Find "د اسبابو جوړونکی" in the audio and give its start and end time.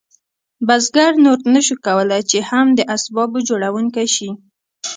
2.77-4.07